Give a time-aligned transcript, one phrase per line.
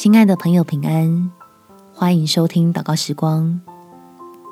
[0.00, 1.32] 亲爱的朋友，平安！
[1.92, 3.60] 欢迎收听祷告时光，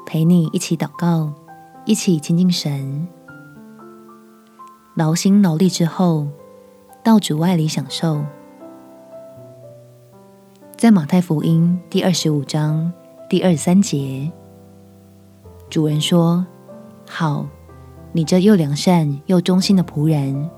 [0.04, 1.32] 陪你一起祷告，
[1.84, 3.06] 一起亲近神。
[4.96, 6.26] 劳心劳力之后，
[7.04, 8.24] 到主爱里享受。
[10.76, 12.92] 在马太福音第二十五章
[13.30, 14.28] 第二三节，
[15.70, 16.44] 主人说
[17.08, 17.46] ：“好，
[18.10, 20.50] 你这又良善又忠心的仆人，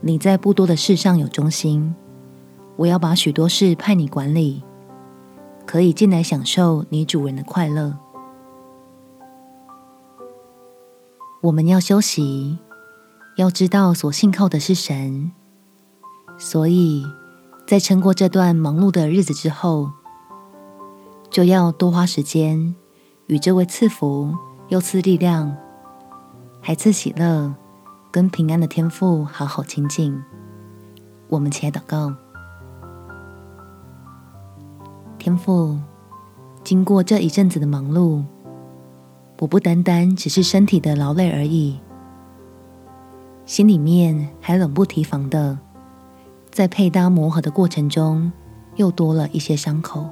[0.00, 1.94] 你在不多的事上有忠心。”
[2.76, 4.62] 我要把许多事派你管理，
[5.64, 7.96] 可以进来享受你主人的快乐。
[11.40, 12.58] 我们要休息，
[13.36, 15.30] 要知道所信靠的是神，
[16.38, 17.04] 所以
[17.66, 19.90] 在撑过这段忙碌的日子之后，
[21.30, 22.74] 就要多花时间
[23.26, 24.34] 与这位赐福
[24.68, 25.54] 又赐力量、
[26.60, 27.54] 还赐喜乐
[28.10, 30.20] 跟平安的天父好好亲近。
[31.28, 32.23] 我们起来祷告。
[35.24, 35.78] 天父，
[36.62, 38.22] 经过这一阵子的忙碌，
[39.38, 41.80] 我不单单只是身体的劳累而已，
[43.46, 45.58] 心里面还冷不提防的，
[46.50, 48.30] 在配搭磨合的过程中，
[48.76, 50.10] 又多了一些伤口。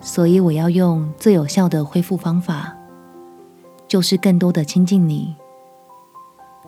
[0.00, 2.76] 所以我要用最有效的恢复方法，
[3.88, 5.34] 就是更多的亲近你，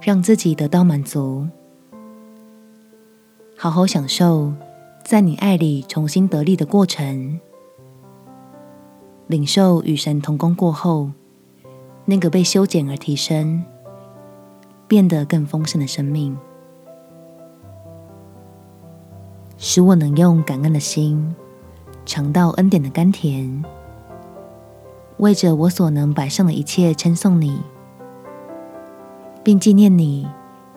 [0.00, 1.46] 让自己得到满足，
[3.56, 4.52] 好好享受。
[5.04, 7.38] 在你爱里重新得力的过程，
[9.26, 11.10] 领受与神同工过后，
[12.06, 13.62] 那个被修剪而提升、
[14.88, 16.34] 变得更丰盛的生命，
[19.58, 21.36] 使我能用感恩的心
[22.06, 23.62] 尝到恩典的甘甜，
[25.18, 27.60] 为着我所能摆上的一切称颂你，
[29.44, 30.26] 并纪念你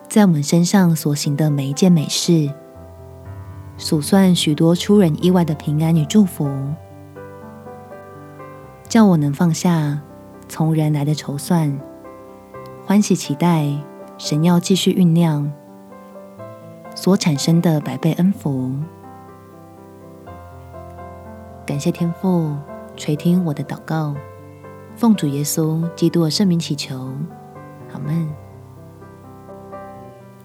[0.06, 2.52] 在我们身上所行的每一件美事。
[3.78, 6.50] 数算许多出人意外的平安与祝福，
[8.88, 10.02] 叫我能放下
[10.48, 11.80] 从人来的筹算，
[12.84, 13.72] 欢喜期待
[14.18, 15.50] 神要继续酝酿
[16.96, 18.74] 所产生的百倍恩福。
[21.64, 22.56] 感谢天父
[22.96, 24.12] 垂听我的祷告，
[24.96, 27.12] 奉主耶稣基督的圣名祈求，
[27.92, 28.28] 阿们。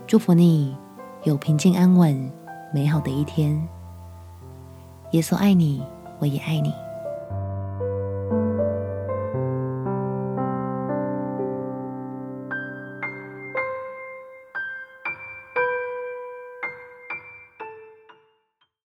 [0.06, 0.78] 祝福你
[1.24, 2.32] 有平静安稳
[2.74, 3.56] 美好的一天，
[5.12, 5.86] 耶稣爱你，
[6.18, 6.74] 我也爱你。